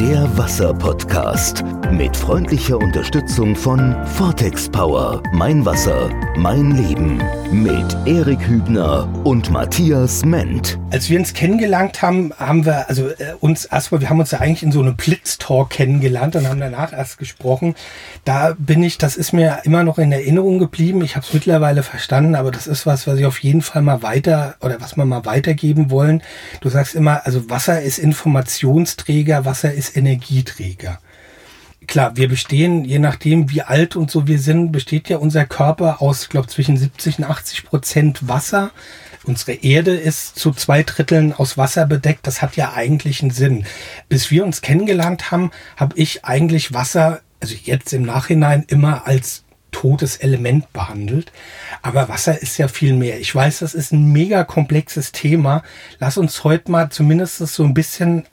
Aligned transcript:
Der 0.00 0.38
Wasser-Podcast 0.38 1.64
mit 1.90 2.16
freundlicher 2.16 2.78
Unterstützung 2.78 3.56
von 3.56 3.96
Vortex 4.06 4.68
Power. 4.68 5.22
Mein 5.32 5.64
Wasser, 5.64 6.08
mein 6.36 6.70
Leben. 6.70 7.20
Mit 7.50 7.96
Erik 8.04 8.46
Hübner 8.46 9.08
und 9.24 9.50
Matthias 9.50 10.24
Ment. 10.24 10.78
Als 10.90 11.08
wir 11.08 11.18
uns 11.18 11.32
kennengelernt 11.32 12.02
haben, 12.02 12.32
haben 12.38 12.66
wir 12.66 12.88
also 12.90 13.08
äh, 13.08 13.34
uns 13.40 13.64
erstmal, 13.64 14.02
wir 14.02 14.10
haben 14.10 14.20
uns 14.20 14.30
ja 14.30 14.40
eigentlich 14.40 14.62
in 14.62 14.70
so 14.70 14.80
einem 14.80 14.96
Blitztalk 14.96 15.70
kennengelernt 15.70 16.36
und 16.36 16.46
haben 16.46 16.60
danach 16.60 16.92
erst 16.92 17.16
gesprochen. 17.16 17.74
Da 18.24 18.54
bin 18.58 18.82
ich, 18.82 18.98
das 18.98 19.16
ist 19.16 19.32
mir 19.32 19.60
immer 19.64 19.82
noch 19.82 19.98
in 19.98 20.12
Erinnerung 20.12 20.58
geblieben. 20.58 21.02
Ich 21.02 21.16
habe 21.16 21.24
es 21.26 21.32
mittlerweile 21.32 21.82
verstanden, 21.82 22.34
aber 22.34 22.50
das 22.50 22.66
ist 22.66 22.84
was, 22.86 23.06
was 23.06 23.18
ich 23.18 23.24
auf 23.24 23.38
jeden 23.38 23.62
Fall 23.62 23.80
mal 23.80 24.02
weiter 24.02 24.56
oder 24.60 24.80
was 24.80 24.96
wir 24.96 25.06
mal 25.06 25.24
weitergeben 25.24 25.90
wollen. 25.90 26.22
Du 26.60 26.68
sagst 26.68 26.94
immer, 26.94 27.24
also 27.24 27.48
Wasser 27.48 27.80
ist 27.80 27.98
Informationsträger, 27.98 29.46
Wasser 29.46 29.72
ist 29.72 29.87
Energieträger. 29.94 31.00
Klar, 31.86 32.16
wir 32.16 32.28
bestehen, 32.28 32.84
je 32.84 32.98
nachdem 32.98 33.50
wie 33.50 33.62
alt 33.62 33.96
und 33.96 34.10
so 34.10 34.26
wir 34.26 34.38
sind, 34.38 34.72
besteht 34.72 35.08
ja 35.08 35.16
unser 35.16 35.46
Körper 35.46 36.02
aus, 36.02 36.24
ich 36.24 36.28
glaube, 36.28 36.48
zwischen 36.48 36.76
70 36.76 37.18
und 37.18 37.24
80 37.24 37.64
Prozent 37.64 38.28
Wasser. 38.28 38.72
Unsere 39.24 39.52
Erde 39.52 39.94
ist 39.94 40.36
zu 40.38 40.52
zwei 40.52 40.82
Dritteln 40.82 41.32
aus 41.32 41.56
Wasser 41.56 41.86
bedeckt. 41.86 42.26
Das 42.26 42.42
hat 42.42 42.56
ja 42.56 42.74
eigentlich 42.74 43.22
einen 43.22 43.30
Sinn. 43.30 43.64
Bis 44.08 44.30
wir 44.30 44.44
uns 44.44 44.60
kennengelernt 44.60 45.30
haben, 45.30 45.50
habe 45.76 45.96
ich 45.96 46.24
eigentlich 46.24 46.74
Wasser, 46.74 47.20
also 47.40 47.54
jetzt 47.62 47.92
im 47.92 48.02
Nachhinein 48.02 48.64
immer 48.68 49.06
als 49.06 49.44
totes 49.70 50.16
Element 50.16 50.72
behandelt. 50.72 51.32
Aber 51.82 52.08
Wasser 52.08 52.40
ist 52.40 52.58
ja 52.58 52.68
viel 52.68 52.94
mehr. 52.94 53.20
Ich 53.20 53.34
weiß, 53.34 53.60
das 53.60 53.74
ist 53.74 53.92
ein 53.92 54.12
mega 54.12 54.44
komplexes 54.44 55.12
Thema. 55.12 55.62
Lass 55.98 56.18
uns 56.18 56.44
heute 56.44 56.70
mal 56.70 56.90
zumindest 56.90 57.38
so 57.38 57.64
ein 57.64 57.74
bisschen 57.74 58.26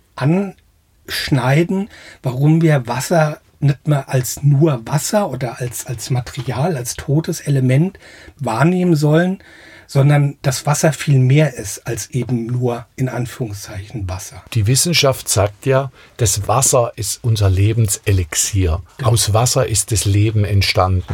anschneiden, 1.08 1.90
warum 2.24 2.62
wir 2.62 2.88
Wasser 2.88 3.40
nicht 3.60 3.88
mehr 3.88 4.10
als 4.10 4.44
nur 4.44 4.82
Wasser 4.86 5.30
oder 5.30 5.60
als, 5.60 5.88
als 5.88 6.10
Material, 6.10 6.76
als 6.76 6.96
totes 6.96 7.40
Element 7.42 7.98
wahrnehmen 8.38 8.96
sollen, 8.96 9.40
sondern 9.88 10.38
dass 10.42 10.66
Wasser 10.66 10.94
viel 10.94 11.20
mehr 11.20 11.54
ist 11.54 11.86
als 11.88 12.10
eben 12.12 12.48
nur 12.48 12.86
in 12.96 13.08
Anführungszeichen 13.08 14.10
Wasser. 14.10 14.44
Die 14.54 14.68
Wissenschaft 14.68 15.30
sagt 15.30 15.66
ja, 15.66 15.92
das 16.18 16.48
Wasser 16.48 16.92
ist 16.96 17.24
unser 17.24 17.50
Lebenselixier. 17.50 18.82
Genau. 18.98 19.12
Aus 19.12 19.34
Wasser 19.34 19.68
ist 19.68 19.92
das 19.92 20.06
Leben 20.06 20.44
entstanden. 20.44 21.14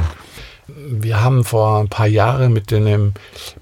Wir 0.67 1.21
haben 1.21 1.43
vor 1.43 1.79
ein 1.81 1.89
paar 1.89 2.07
Jahren 2.07 2.53
mit 2.53 2.71
einem 2.71 3.13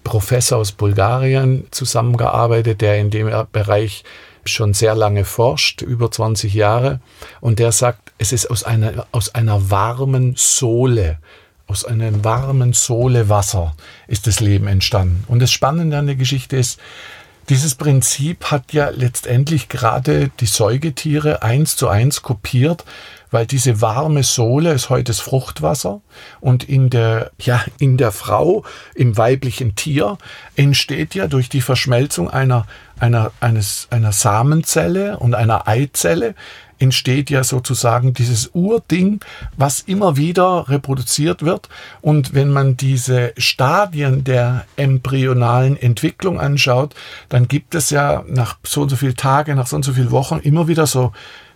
Professor 0.03 0.59
aus 0.59 0.71
Bulgarien 0.71 1.65
zusammengearbeitet, 1.71 2.81
der 2.81 2.99
in 2.99 3.09
dem 3.09 3.31
Bereich 3.51 4.03
schon 4.45 4.73
sehr 4.73 4.95
lange 4.95 5.25
forscht, 5.25 5.81
über 5.81 6.11
20 6.11 6.53
Jahre, 6.53 6.99
und 7.41 7.59
der 7.59 7.71
sagt, 7.71 8.11
es 8.17 8.31
ist 8.31 8.49
aus 8.49 8.63
einer, 8.63 9.07
aus 9.11 9.33
einer 9.35 9.69
warmen 9.69 10.33
Sohle, 10.37 11.19
aus 11.67 11.85
einer 11.85 12.23
warmen 12.23 12.73
Sohle 12.73 13.29
Wasser 13.29 13.75
ist 14.07 14.25
das 14.25 14.39
Leben 14.39 14.67
entstanden. 14.67 15.23
Und 15.27 15.39
das 15.39 15.51
Spannende 15.51 15.97
an 15.97 16.07
der 16.07 16.15
Geschichte 16.15 16.57
ist, 16.57 16.79
dieses 17.49 17.75
Prinzip 17.75 18.45
hat 18.45 18.73
ja 18.73 18.89
letztendlich 18.89 19.69
gerade 19.69 20.29
die 20.39 20.45
Säugetiere 20.45 21.41
eins 21.41 21.75
zu 21.75 21.87
eins 21.87 22.21
kopiert, 22.21 22.85
weil 23.31 23.45
diese 23.45 23.81
warme 23.81 24.23
Sohle 24.23 24.73
ist 24.73 24.89
heute 24.89 25.05
das 25.05 25.19
Fruchtwasser 25.19 26.01
und 26.39 26.63
in 26.63 26.89
der, 26.89 27.31
ja, 27.39 27.63
in 27.79 27.97
der 27.97 28.11
Frau, 28.11 28.63
im 28.95 29.17
weiblichen 29.17 29.75
Tier 29.75 30.17
entsteht 30.55 31.15
ja 31.15 31.27
durch 31.27 31.49
die 31.49 31.61
Verschmelzung 31.61 32.29
einer, 32.29 32.65
einer, 32.99 33.31
eines, 33.39 33.87
einer 33.91 34.11
Samenzelle 34.11 35.17
und 35.19 35.35
einer 35.35 35.67
Eizelle 35.67 36.35
entsteht 36.79 37.29
ja 37.29 37.43
sozusagen 37.43 38.13
dieses 38.13 38.51
Urding, 38.53 39.19
was 39.57 39.81
immer 39.81 40.17
wieder 40.17 40.69
reproduziert 40.69 41.43
wird. 41.43 41.69
Und 42.01 42.33
wenn 42.33 42.49
man 42.49 42.77
diese 42.77 43.33
Stadien 43.37 44.23
der 44.23 44.65
embryonalen 44.77 45.79
Entwicklung 45.79 46.39
anschaut, 46.39 46.95
dann 47.27 47.47
gibt 47.47 47.75
es 47.75 47.89
ja 47.89 48.23
nach 48.27 48.57
so 48.63 48.81
und 48.81 48.89
so 48.89 48.95
viel 48.95 49.13
Tage, 49.13 49.55
nach 49.55 49.67
so 49.67 49.75
und 49.75 49.83
so 49.83 49.93
viel 49.93 50.11
Wochen 50.11 50.39
immer 50.39 50.67
wieder 50.67 50.87
so 50.87 51.11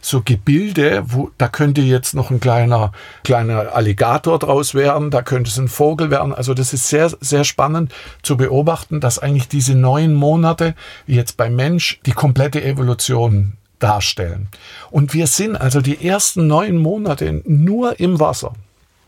so 0.05 0.21
Gebilde, 0.21 1.03
wo 1.07 1.31
da 1.37 1.47
könnte 1.47 1.81
jetzt 1.81 2.13
noch 2.13 2.29
ein 2.29 2.39
kleiner 2.39 2.91
kleiner 3.23 3.73
Alligator 3.73 4.37
draus 4.37 4.75
werden, 4.75 5.11
da 5.11 5.21
könnte 5.21 5.49
es 5.49 5.57
ein 5.57 5.69
Vogel 5.69 6.11
werden. 6.11 6.33
Also 6.33 6.53
das 6.53 6.73
ist 6.73 6.89
sehr 6.89 7.09
sehr 7.21 7.45
spannend 7.45 7.93
zu 8.21 8.35
beobachten, 8.35 8.99
dass 8.99 9.19
eigentlich 9.19 9.47
diese 9.47 9.75
neun 9.75 10.13
Monate 10.13 10.75
jetzt 11.07 11.37
beim 11.37 11.55
Mensch 11.55 12.01
die 12.05 12.11
komplette 12.11 12.63
Evolution 12.63 13.53
darstellen. 13.83 14.47
Und 14.89 15.13
wir 15.13 15.27
sind 15.27 15.55
also 15.57 15.81
die 15.81 16.07
ersten 16.07 16.47
neun 16.47 16.77
Monate 16.77 17.41
nur 17.45 17.99
im 17.99 18.19
Wasser. 18.19 18.53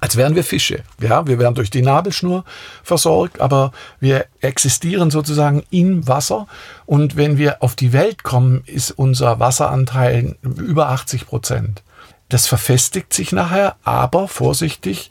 Als 0.01 0.17
wären 0.17 0.35
wir 0.35 0.43
Fische. 0.43 0.83
Ja, 1.01 1.25
wir 1.25 1.39
werden 1.39 1.55
durch 1.55 1.69
die 1.69 1.81
Nabelschnur 1.81 2.43
versorgt, 2.83 3.39
aber 3.39 3.71
wir 3.99 4.25
existieren 4.41 5.09
sozusagen 5.09 5.63
im 5.71 6.07
Wasser. 6.07 6.47
Und 6.85 7.15
wenn 7.15 7.37
wir 7.37 7.63
auf 7.63 7.75
die 7.75 7.93
Welt 7.93 8.23
kommen, 8.23 8.61
ist 8.65 8.91
unser 8.91 9.39
Wasseranteil 9.39 10.35
über 10.43 10.89
80 10.89 11.27
Prozent. 11.27 11.81
Das 12.29 12.45
verfestigt 12.45 13.13
sich 13.13 13.31
nachher, 13.31 13.77
aber 13.83 14.27
vorsichtig, 14.27 15.09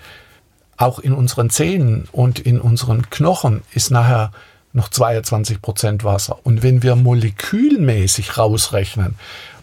auch 0.77 0.99
in 0.99 1.13
unseren 1.13 1.51
Zähnen 1.51 2.09
und 2.13 2.41
in 2.41 2.61
unseren 2.61 3.09
Knochen 3.09 3.63
ist 3.73 3.91
nachher 3.91 4.33
noch 4.73 4.89
22 4.89 5.63
Prozent 5.63 6.05
Wasser. 6.05 6.39
Und 6.43 6.63
wenn 6.63 6.83
wir 6.83 6.97
molekülmäßig 6.97 8.37
rausrechnen, 8.37 9.15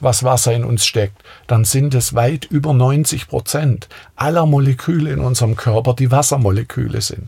was 0.02 0.24
Wasser 0.24 0.54
in 0.54 0.64
uns 0.64 0.86
steckt, 0.86 1.24
dann 1.48 1.64
sind 1.66 1.94
es 1.94 2.14
weit 2.14 2.46
über 2.46 2.74
90 2.74 3.28
Prozent 3.28 3.88
aller 4.16 4.46
Moleküle 4.46 5.12
in 5.12 5.20
unserem 5.20 5.56
Körper, 5.56 5.94
die 5.94 6.12
Wassermoleküle 6.12 7.02
sind. 7.02 7.28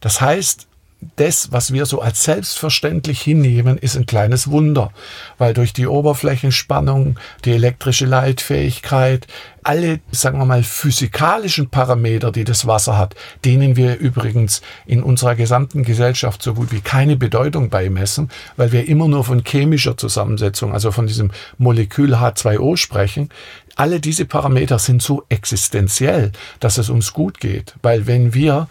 Das 0.00 0.20
heißt, 0.20 0.66
das, 1.16 1.52
was 1.52 1.72
wir 1.72 1.86
so 1.86 2.00
als 2.00 2.24
selbstverständlich 2.24 3.20
hinnehmen, 3.20 3.78
ist 3.78 3.96
ein 3.96 4.06
kleines 4.06 4.50
Wunder, 4.50 4.92
weil 5.36 5.54
durch 5.54 5.72
die 5.72 5.86
Oberflächenspannung, 5.86 7.18
die 7.44 7.52
elektrische 7.52 8.04
Leitfähigkeit, 8.04 9.28
alle, 9.62 10.00
sagen 10.10 10.38
wir 10.38 10.44
mal, 10.44 10.64
physikalischen 10.64 11.70
Parameter, 11.70 12.32
die 12.32 12.44
das 12.44 12.66
Wasser 12.66 12.98
hat, 12.98 13.14
denen 13.44 13.76
wir 13.76 13.98
übrigens 13.98 14.60
in 14.86 15.02
unserer 15.02 15.36
gesamten 15.36 15.84
Gesellschaft 15.84 16.42
so 16.42 16.54
gut 16.54 16.72
wie 16.72 16.80
keine 16.80 17.16
Bedeutung 17.16 17.68
beimessen, 17.68 18.30
weil 18.56 18.72
wir 18.72 18.88
immer 18.88 19.06
nur 19.06 19.22
von 19.24 19.44
chemischer 19.44 19.96
Zusammensetzung, 19.96 20.72
also 20.72 20.90
von 20.90 21.06
diesem 21.06 21.30
Molekül 21.58 22.14
H2O 22.14 22.76
sprechen, 22.76 23.28
alle 23.76 24.00
diese 24.00 24.24
Parameter 24.24 24.80
sind 24.80 25.02
so 25.02 25.24
existenziell, 25.28 26.32
dass 26.58 26.78
es 26.78 26.90
uns 26.90 27.12
gut 27.12 27.38
geht. 27.38 27.74
Weil 27.80 28.08
wenn 28.08 28.34
wir 28.34 28.66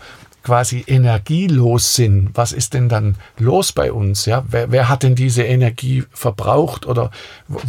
quasi 0.47 0.85
energielos 0.87 1.95
sind, 1.95 2.29
was 2.33 2.53
ist 2.53 2.73
denn 2.73 2.87
dann 2.87 3.15
los 3.37 3.73
bei 3.73 3.91
uns? 3.91 4.25
Ja, 4.25 4.45
wer, 4.47 4.71
wer 4.71 4.87
hat 4.87 5.03
denn 5.03 5.13
diese 5.13 5.43
Energie 5.43 6.05
verbraucht 6.11 6.85
oder 6.85 7.11
wo, 7.49 7.59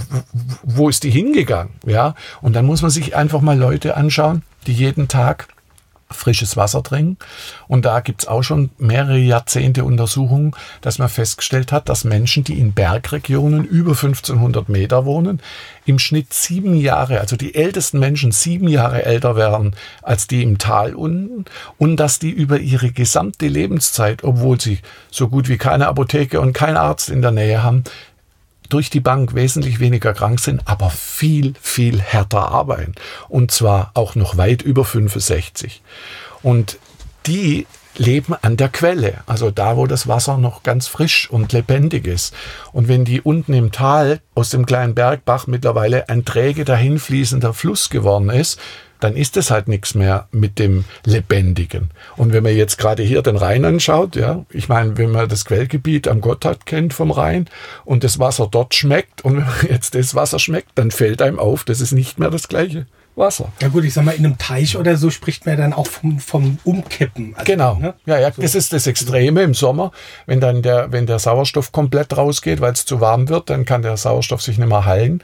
wo 0.62 0.88
ist 0.88 1.02
die 1.02 1.10
hingegangen? 1.10 1.72
Ja, 1.84 2.14
und 2.40 2.54
dann 2.54 2.66
muss 2.66 2.80
man 2.80 2.92
sich 2.92 3.16
einfach 3.16 3.40
mal 3.40 3.58
Leute 3.58 3.96
anschauen, 3.96 4.42
die 4.68 4.74
jeden 4.74 5.08
Tag 5.08 5.48
frisches 6.10 6.56
Wasser 6.56 6.82
trinken. 6.82 7.18
Und 7.66 7.84
da 7.84 8.00
gibt's 8.00 8.26
auch 8.26 8.42
schon 8.42 8.70
mehrere 8.78 9.18
Jahrzehnte 9.18 9.84
Untersuchungen, 9.84 10.52
dass 10.80 10.98
man 10.98 11.08
festgestellt 11.08 11.72
hat, 11.72 11.88
dass 11.88 12.04
Menschen, 12.04 12.44
die 12.44 12.58
in 12.58 12.72
Bergregionen 12.72 13.64
über 13.64 13.92
1500 13.92 14.68
Meter 14.68 15.04
wohnen, 15.04 15.40
im 15.84 15.98
Schnitt 15.98 16.32
sieben 16.34 16.74
Jahre, 16.74 17.20
also 17.20 17.36
die 17.36 17.54
ältesten 17.54 17.98
Menschen 17.98 18.32
sieben 18.32 18.68
Jahre 18.68 19.04
älter 19.04 19.36
werden 19.36 19.74
als 20.02 20.26
die 20.26 20.42
im 20.42 20.58
Tal 20.58 20.94
unten 20.94 21.46
und 21.78 21.96
dass 21.96 22.18
die 22.18 22.30
über 22.30 22.58
ihre 22.58 22.90
gesamte 22.90 23.48
Lebenszeit, 23.48 24.24
obwohl 24.24 24.60
sie 24.60 24.80
so 25.10 25.28
gut 25.28 25.48
wie 25.48 25.58
keine 25.58 25.88
Apotheke 25.88 26.40
und 26.40 26.52
keinen 26.52 26.76
Arzt 26.76 27.08
in 27.08 27.22
der 27.22 27.30
Nähe 27.30 27.62
haben, 27.62 27.84
durch 28.68 28.90
die 28.90 29.00
Bank 29.00 29.34
wesentlich 29.34 29.80
weniger 29.80 30.14
krank 30.14 30.40
sind, 30.40 30.62
aber 30.66 30.90
viel, 30.90 31.54
viel 31.60 32.00
härter 32.00 32.48
arbeiten. 32.50 32.94
Und 33.28 33.50
zwar 33.50 33.90
auch 33.94 34.14
noch 34.14 34.36
weit 34.36 34.62
über 34.62 34.84
65. 34.84 35.82
Und 36.42 36.78
die 37.26 37.66
leben 37.98 38.34
an 38.40 38.56
der 38.56 38.68
Quelle, 38.68 39.18
also 39.26 39.50
da, 39.50 39.76
wo 39.76 39.86
das 39.86 40.08
Wasser 40.08 40.38
noch 40.38 40.62
ganz 40.62 40.86
frisch 40.86 41.28
und 41.30 41.52
lebendig 41.52 42.06
ist. 42.06 42.34
Und 42.72 42.88
wenn 42.88 43.04
die 43.04 43.20
unten 43.20 43.52
im 43.52 43.72
Tal 43.72 44.20
aus 44.34 44.50
dem 44.50 44.66
kleinen 44.66 44.94
Bergbach 44.94 45.46
mittlerweile 45.46 46.08
ein 46.08 46.24
träge 46.24 46.64
dahinfließender 46.64 47.52
Fluss 47.52 47.90
geworden 47.90 48.30
ist, 48.30 48.60
dann 49.00 49.16
ist 49.16 49.36
es 49.36 49.50
halt 49.50 49.68
nichts 49.68 49.94
mehr 49.94 50.28
mit 50.32 50.58
dem 50.58 50.84
Lebendigen. 51.04 51.90
Und 52.16 52.32
wenn 52.32 52.42
man 52.42 52.56
jetzt 52.56 52.78
gerade 52.78 53.02
hier 53.02 53.22
den 53.22 53.36
Rhein 53.36 53.64
anschaut, 53.64 54.16
ja, 54.16 54.44
ich 54.50 54.68
meine, 54.68 54.96
wenn 54.98 55.10
man 55.10 55.28
das 55.28 55.44
Quellgebiet 55.44 56.08
am 56.08 56.20
Gotthard 56.20 56.66
kennt 56.66 56.94
vom 56.94 57.10
Rhein 57.10 57.48
und 57.84 58.04
das 58.04 58.18
Wasser 58.18 58.48
dort 58.50 58.74
schmeckt 58.74 59.24
und 59.24 59.36
wenn 59.36 59.44
man 59.44 59.66
jetzt 59.70 59.94
das 59.94 60.14
Wasser 60.14 60.38
schmeckt, 60.38 60.70
dann 60.74 60.90
fällt 60.90 61.22
einem 61.22 61.38
auf, 61.38 61.64
das 61.64 61.80
ist 61.80 61.92
nicht 61.92 62.18
mehr 62.18 62.30
das 62.30 62.48
gleiche. 62.48 62.86
Wasser. 63.18 63.52
Ja 63.60 63.68
gut, 63.68 63.84
ich 63.84 63.94
sag 63.94 64.04
mal, 64.04 64.12
in 64.12 64.24
einem 64.24 64.38
Teich 64.38 64.76
oder 64.76 64.96
so 64.96 65.10
spricht 65.10 65.46
man 65.46 65.56
dann 65.56 65.72
auch 65.72 65.86
vom, 65.86 66.18
vom 66.20 66.58
Umkippen. 66.64 67.34
Also, 67.34 67.44
genau. 67.52 67.74
Ne? 67.74 67.94
Ja, 68.06 68.18
ja, 68.18 68.32
so. 68.32 68.42
das 68.42 68.54
ist 68.54 68.72
das 68.72 68.86
Extreme 68.86 69.42
im 69.42 69.54
Sommer. 69.54 69.92
Wenn 70.26 70.40
dann 70.40 70.62
der, 70.62 70.92
wenn 70.92 71.06
der 71.06 71.18
Sauerstoff 71.18 71.72
komplett 71.72 72.16
rausgeht, 72.16 72.60
weil 72.60 72.72
es 72.72 72.84
zu 72.84 73.00
warm 73.00 73.28
wird, 73.28 73.50
dann 73.50 73.64
kann 73.64 73.82
der 73.82 73.96
Sauerstoff 73.96 74.42
sich 74.42 74.58
nicht 74.58 74.68
mehr 74.68 74.84
heilen. 74.84 75.22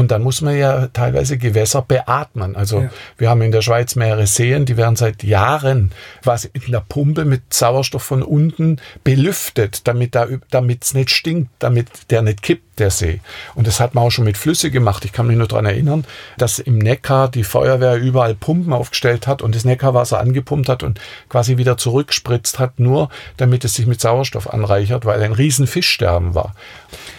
Und 0.00 0.10
dann 0.10 0.22
muss 0.22 0.40
man 0.40 0.56
ja 0.56 0.86
teilweise 0.86 1.36
Gewässer 1.36 1.82
beatmen. 1.82 2.56
Also 2.56 2.80
ja. 2.80 2.90
wir 3.18 3.28
haben 3.28 3.42
in 3.42 3.52
der 3.52 3.60
Schweiz 3.60 3.96
mehrere 3.96 4.26
Seen, 4.26 4.64
die 4.64 4.78
werden 4.78 4.96
seit 4.96 5.22
Jahren 5.22 5.90
quasi 6.22 6.48
in 6.54 6.72
der 6.72 6.80
Pumpe 6.80 7.26
mit 7.26 7.52
Sauerstoff 7.52 8.02
von 8.02 8.22
unten 8.22 8.80
belüftet, 9.04 9.86
damit 9.86 10.14
da, 10.14 10.26
damit 10.50 10.84
es 10.84 10.94
nicht 10.94 11.10
stinkt, 11.10 11.50
damit 11.58 11.88
der 12.08 12.22
nicht 12.22 12.42
kippt, 12.42 12.69
der 12.80 12.90
See. 12.90 13.20
Und 13.54 13.66
das 13.66 13.78
hat 13.78 13.94
man 13.94 14.04
auch 14.04 14.10
schon 14.10 14.24
mit 14.24 14.36
Flüsse 14.36 14.70
gemacht. 14.70 15.04
Ich 15.04 15.12
kann 15.12 15.26
mich 15.26 15.36
nur 15.36 15.46
daran 15.46 15.66
erinnern, 15.66 16.04
dass 16.38 16.58
im 16.58 16.78
Neckar 16.78 17.28
die 17.28 17.44
Feuerwehr 17.44 17.96
überall 17.96 18.34
Pumpen 18.34 18.72
aufgestellt 18.72 19.26
hat 19.26 19.42
und 19.42 19.54
das 19.54 19.64
Neckarwasser 19.64 20.18
angepumpt 20.18 20.68
hat 20.68 20.82
und 20.82 21.00
quasi 21.28 21.56
wieder 21.56 21.76
zurückspritzt 21.76 22.58
hat, 22.58 22.80
nur 22.80 23.10
damit 23.36 23.64
es 23.64 23.74
sich 23.74 23.86
mit 23.86 24.00
Sauerstoff 24.00 24.52
anreichert, 24.52 25.04
weil 25.04 25.22
ein 25.22 25.32
riesen 25.32 25.66
Fischsterben 25.66 26.34
war. 26.34 26.54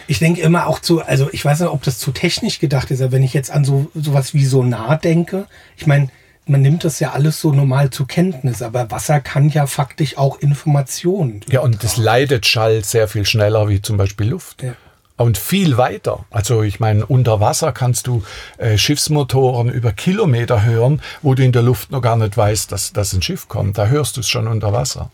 Ich 0.08 0.20
denke 0.20 0.42
immer 0.42 0.68
auch 0.68 0.80
zu, 0.80 1.02
also 1.02 1.30
ich 1.32 1.46
weiß 1.46 1.62
nicht, 1.62 1.70
ob 1.70 1.84
das 1.84 2.00
zu 2.00 2.12
technisch 2.12 2.60
gedacht 2.60 2.92
ist, 2.92 3.02
aber 3.02 3.14
wenn 3.14 3.24
ich 3.24 3.34
jetzt 3.34 3.52
an 3.52 3.64
so 3.64 3.90
sowas 3.94 4.34
wie 4.34 4.46
Sonar 4.46 4.98
denke, 4.98 5.46
ich 5.78 5.88
meine, 5.88 6.10
man 6.46 6.62
nimmt 6.62 6.84
das 6.84 7.00
ja 7.00 7.12
alles 7.12 7.40
so 7.40 7.54
normal 7.54 7.92
zur 7.92 8.08
Kenntnis, 8.08 8.62
aber 8.62 8.90
Wasser 8.92 9.20
kann 9.20 9.50
ja 9.50 9.68
faktisch 9.68 10.18
auch 10.18 10.40
Informationen. 10.40 11.42
Ja, 11.50 11.62
und 11.62 11.84
das 11.84 11.98
leidet 11.98 12.46
Schall 12.46 12.84
sehr 12.84 13.08
viel 13.08 13.26
schneller 13.26 13.70
wie 13.70 13.82
zum 13.82 13.98
Beispiel 13.98 14.30
Luft. 14.30 14.64
Ja. 14.64 14.74
Und 15.22 15.38
viel 15.38 15.78
weiter. 15.78 16.26
Also 16.32 16.64
ich 16.64 16.80
meine, 16.80 17.06
unter 17.06 17.40
Wasser 17.40 17.72
kannst 17.72 18.08
du 18.08 18.24
äh, 18.58 18.78
Schiffsmotoren 18.78 19.70
über 19.70 19.92
Kilometer 19.92 20.64
hören, 20.64 21.02
wo 21.22 21.36
du 21.36 21.44
in 21.44 21.52
der 21.52 21.62
Luft 21.62 21.92
noch 21.92 22.02
gar 22.02 22.16
nicht 22.16 22.36
weißt, 22.36 22.72
dass, 22.72 22.92
dass 22.92 23.14
ein 23.14 23.22
Schiff 23.22 23.48
kommt. 23.48 23.78
Da 23.78 23.88
hörst 23.88 24.18
du 24.18 24.22
es 24.22 24.30
schon 24.30 24.48
unter 24.48 24.74
Wasser. 24.74 25.12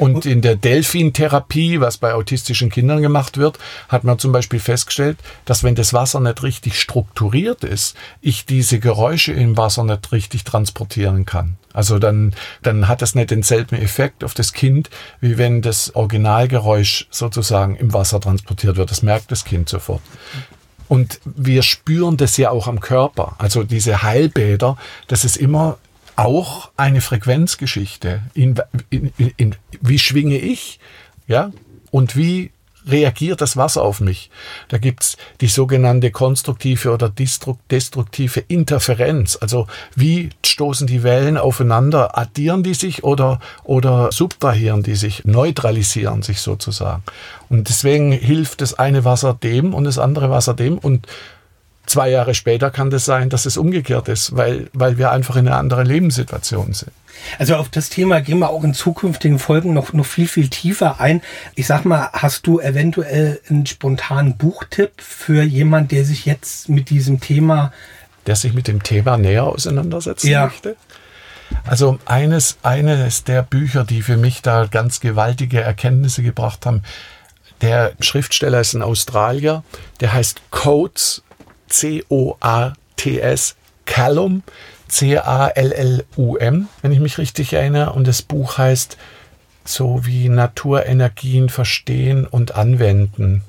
Und 0.00 0.24
in 0.24 0.40
der 0.40 0.56
Delfintherapie, 0.56 1.80
was 1.80 1.98
bei 1.98 2.14
autistischen 2.14 2.70
Kindern 2.70 3.02
gemacht 3.02 3.36
wird, 3.36 3.58
hat 3.88 4.02
man 4.02 4.18
zum 4.18 4.32
Beispiel 4.32 4.58
festgestellt, 4.58 5.18
dass 5.44 5.62
wenn 5.62 5.74
das 5.74 5.92
Wasser 5.92 6.20
nicht 6.20 6.42
richtig 6.42 6.80
strukturiert 6.80 7.64
ist, 7.64 7.94
ich 8.22 8.46
diese 8.46 8.80
Geräusche 8.80 9.32
im 9.32 9.58
Wasser 9.58 9.84
nicht 9.84 10.10
richtig 10.10 10.44
transportieren 10.44 11.26
kann. 11.26 11.58
Also 11.74 11.98
dann, 11.98 12.34
dann 12.62 12.88
hat 12.88 13.02
das 13.02 13.14
nicht 13.14 13.30
denselben 13.30 13.76
Effekt 13.76 14.24
auf 14.24 14.32
das 14.32 14.54
Kind, 14.54 14.88
wie 15.20 15.36
wenn 15.36 15.60
das 15.60 15.94
Originalgeräusch 15.94 17.06
sozusagen 17.10 17.76
im 17.76 17.92
Wasser 17.92 18.20
transportiert 18.20 18.76
wird. 18.76 18.90
Das 18.90 19.02
merkt 19.02 19.30
das 19.30 19.44
Kind 19.44 19.68
sofort. 19.68 20.00
Und 20.88 21.20
wir 21.24 21.62
spüren 21.62 22.16
das 22.16 22.38
ja 22.38 22.50
auch 22.50 22.68
am 22.68 22.80
Körper. 22.80 23.36
Also 23.36 23.64
diese 23.64 24.02
Heilbäder, 24.02 24.78
das 25.08 25.26
ist 25.26 25.36
immer 25.36 25.76
auch 26.20 26.70
eine 26.76 27.00
Frequenzgeschichte. 27.00 28.22
In, 28.34 28.60
in, 28.90 29.12
in, 29.36 29.54
wie 29.80 29.98
schwinge 29.98 30.36
ich? 30.36 30.78
Ja? 31.26 31.50
Und 31.90 32.14
wie 32.14 32.50
reagiert 32.86 33.40
das 33.40 33.56
Wasser 33.56 33.82
auf 33.82 34.00
mich? 34.00 34.30
Da 34.68 34.78
gibt's 34.78 35.16
die 35.40 35.48
sogenannte 35.48 36.10
konstruktive 36.10 36.92
oder 36.92 37.10
destruktive 37.10 38.40
Interferenz. 38.48 39.38
Also 39.40 39.66
wie 39.94 40.30
stoßen 40.44 40.86
die 40.86 41.02
Wellen 41.02 41.38
aufeinander? 41.38 42.18
Addieren 42.18 42.62
die 42.62 42.74
sich 42.74 43.02
oder, 43.02 43.40
oder 43.64 44.12
subtrahieren 44.12 44.82
die 44.82 44.96
sich? 44.96 45.24
Neutralisieren 45.24 46.22
sich 46.22 46.40
sozusagen. 46.40 47.02
Und 47.48 47.68
deswegen 47.68 48.12
hilft 48.12 48.60
das 48.60 48.74
eine 48.74 49.04
Wasser 49.04 49.34
dem 49.34 49.72
und 49.72 49.84
das 49.84 49.98
andere 49.98 50.30
Wasser 50.30 50.54
dem. 50.54 50.76
Und 50.78 51.06
Zwei 51.90 52.08
Jahre 52.08 52.34
später 52.34 52.70
kann 52.70 52.90
das 52.90 53.04
sein, 53.04 53.30
dass 53.30 53.46
es 53.46 53.56
umgekehrt 53.56 54.06
ist, 54.06 54.36
weil, 54.36 54.70
weil 54.72 54.96
wir 54.96 55.10
einfach 55.10 55.34
in 55.34 55.48
einer 55.48 55.56
anderen 55.56 55.84
Lebenssituation 55.86 56.72
sind. 56.72 56.92
Also 57.40 57.56
auf 57.56 57.68
das 57.68 57.90
Thema 57.90 58.20
gehen 58.20 58.38
wir 58.38 58.50
auch 58.50 58.62
in 58.62 58.74
zukünftigen 58.74 59.40
Folgen 59.40 59.74
noch, 59.74 59.92
noch 59.92 60.06
viel, 60.06 60.28
viel 60.28 60.46
tiefer 60.46 61.00
ein. 61.00 61.20
Ich 61.56 61.66
sag 61.66 61.84
mal, 61.84 62.10
hast 62.12 62.46
du 62.46 62.60
eventuell 62.60 63.40
einen 63.48 63.66
spontanen 63.66 64.36
Buchtipp 64.36 64.92
für 64.98 65.42
jemand, 65.42 65.90
der 65.90 66.04
sich 66.04 66.26
jetzt 66.26 66.68
mit 66.68 66.90
diesem 66.90 67.18
Thema... 67.18 67.72
Der 68.24 68.36
sich 68.36 68.52
mit 68.52 68.68
dem 68.68 68.84
Thema 68.84 69.16
näher 69.16 69.46
auseinandersetzen 69.46 70.28
ja. 70.28 70.44
möchte? 70.44 70.76
Also 71.66 71.98
eines, 72.04 72.58
eines 72.62 73.24
der 73.24 73.42
Bücher, 73.42 73.82
die 73.82 74.02
für 74.02 74.16
mich 74.16 74.42
da 74.42 74.66
ganz 74.66 75.00
gewaltige 75.00 75.60
Erkenntnisse 75.60 76.22
gebracht 76.22 76.66
haben, 76.66 76.84
der 77.62 77.94
Schriftsteller 77.98 78.60
ist 78.60 78.74
ein 78.74 78.82
Australier, 78.82 79.64
der 79.98 80.12
heißt 80.12 80.40
Coates 80.52 81.24
C-O-A-T-S, 81.70 83.56
Callum, 83.86 84.42
C-A-L-L-U-M, 84.88 86.68
wenn 86.82 86.92
ich 86.92 87.00
mich 87.00 87.18
richtig 87.18 87.52
erinnere. 87.52 87.92
Und 87.92 88.06
das 88.06 88.22
Buch 88.22 88.58
heißt 88.58 88.98
so 89.64 90.04
wie 90.04 90.28
Naturenergien 90.28 91.48
verstehen 91.48 92.26
und 92.26 92.54
anwenden 92.56 93.42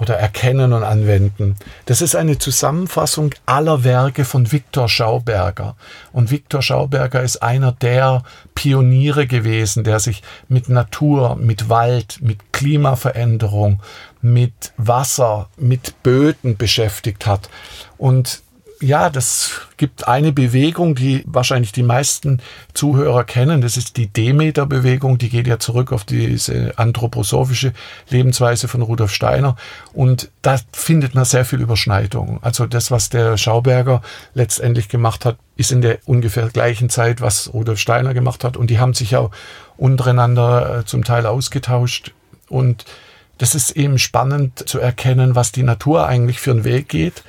oder 0.00 0.16
erkennen 0.16 0.72
und 0.72 0.82
anwenden. 0.82 1.56
Das 1.84 2.00
ist 2.00 2.16
eine 2.16 2.38
Zusammenfassung 2.38 3.34
aller 3.44 3.84
Werke 3.84 4.24
von 4.24 4.50
Viktor 4.50 4.88
Schauberger. 4.88 5.76
Und 6.12 6.30
Viktor 6.30 6.62
Schauberger 6.62 7.22
ist 7.22 7.42
einer 7.42 7.72
der 7.72 8.22
Pioniere 8.54 9.26
gewesen, 9.26 9.84
der 9.84 10.00
sich 10.00 10.22
mit 10.48 10.70
Natur, 10.70 11.36
mit 11.36 11.68
Wald, 11.68 12.18
mit 12.22 12.52
Klimaveränderung, 12.52 13.82
mit 14.22 14.72
Wasser, 14.76 15.48
mit 15.56 16.02
Böden 16.02 16.56
beschäftigt 16.56 17.26
hat. 17.26 17.48
Und 17.98 18.42
ja, 18.82 19.10
das 19.10 19.60
gibt 19.76 20.08
eine 20.08 20.32
Bewegung, 20.32 20.94
die 20.94 21.22
wahrscheinlich 21.26 21.70
die 21.70 21.82
meisten 21.82 22.40
Zuhörer 22.72 23.24
kennen. 23.24 23.60
Das 23.60 23.76
ist 23.76 23.98
die 23.98 24.06
Demeter-Bewegung. 24.06 25.18
Die 25.18 25.28
geht 25.28 25.46
ja 25.46 25.58
zurück 25.58 25.92
auf 25.92 26.04
diese 26.04 26.78
anthroposophische 26.78 27.74
Lebensweise 28.08 28.68
von 28.68 28.80
Rudolf 28.80 29.12
Steiner. 29.12 29.56
Und 29.92 30.30
da 30.40 30.56
findet 30.72 31.14
man 31.14 31.26
sehr 31.26 31.44
viel 31.44 31.60
Überschneidung. 31.60 32.38
Also 32.42 32.66
das, 32.66 32.90
was 32.90 33.10
der 33.10 33.36
Schauberger 33.36 34.00
letztendlich 34.32 34.88
gemacht 34.88 35.26
hat, 35.26 35.36
ist 35.56 35.72
in 35.72 35.82
der 35.82 35.98
ungefähr 36.06 36.48
gleichen 36.48 36.88
Zeit, 36.88 37.20
was 37.20 37.52
Rudolf 37.52 37.78
Steiner 37.78 38.14
gemacht 38.14 38.44
hat. 38.44 38.56
Und 38.56 38.70
die 38.70 38.78
haben 38.78 38.94
sich 38.94 39.14
auch 39.14 39.30
untereinander 39.76 40.78
äh, 40.78 40.84
zum 40.86 41.04
Teil 41.04 41.26
ausgetauscht. 41.26 42.12
Und 42.48 42.86
das 43.40 43.54
ist 43.54 43.72
eben 43.72 43.98
spannend 43.98 44.68
zu 44.68 44.78
erkennen, 44.78 45.34
was 45.34 45.50
die 45.50 45.64
Natur 45.64 46.06
eigentlich 46.06 46.40
für 46.40 46.52
einen 46.52 46.64
Weg 46.64 46.88
geht 46.88 47.24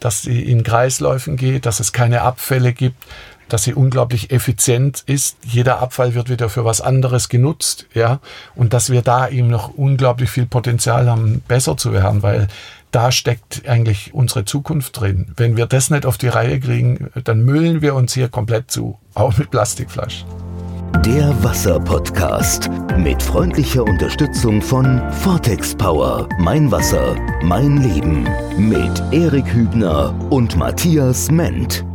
dass 0.00 0.22
sie 0.22 0.42
in 0.42 0.62
Kreisläufen 0.62 1.36
geht, 1.36 1.66
dass 1.66 1.80
es 1.80 1.92
keine 1.92 2.22
Abfälle 2.22 2.72
gibt, 2.72 2.96
dass 3.48 3.64
sie 3.64 3.74
unglaublich 3.74 4.30
effizient 4.30 5.02
ist. 5.06 5.38
Jeder 5.42 5.80
Abfall 5.80 6.14
wird 6.14 6.28
wieder 6.28 6.48
für 6.50 6.64
was 6.64 6.80
anderes 6.80 7.28
genutzt, 7.28 7.86
ja. 7.94 8.20
Und 8.54 8.74
dass 8.74 8.90
wir 8.90 9.02
da 9.02 9.28
eben 9.28 9.48
noch 9.48 9.74
unglaublich 9.74 10.30
viel 10.30 10.46
Potenzial 10.46 11.08
haben, 11.08 11.40
besser 11.48 11.76
zu 11.76 11.92
werden, 11.92 12.22
weil 12.22 12.48
da 12.90 13.10
steckt 13.10 13.68
eigentlich 13.68 14.14
unsere 14.14 14.44
Zukunft 14.44 15.00
drin. 15.00 15.32
Wenn 15.36 15.56
wir 15.56 15.66
das 15.66 15.90
nicht 15.90 16.06
auf 16.06 16.18
die 16.18 16.28
Reihe 16.28 16.60
kriegen, 16.60 17.10
dann 17.24 17.42
müllen 17.42 17.82
wir 17.82 17.94
uns 17.94 18.14
hier 18.14 18.28
komplett 18.28 18.70
zu, 18.70 18.98
auch 19.14 19.36
mit 19.36 19.50
Plastikflaschen. 19.50 20.47
Der 20.96 21.32
Wasser-Podcast 21.42 22.70
mit 22.98 23.22
freundlicher 23.22 23.84
Unterstützung 23.84 24.60
von 24.60 25.00
Vortex 25.12 25.74
Power. 25.74 26.28
Mein 26.38 26.70
Wasser, 26.70 27.16
mein 27.42 27.78
Leben. 27.78 28.28
Mit 28.58 29.02
Erik 29.10 29.52
Hübner 29.52 30.14
und 30.30 30.56
Matthias 30.56 31.30
Ment. 31.30 31.87